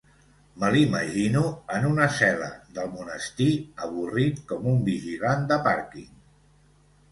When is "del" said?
2.79-2.89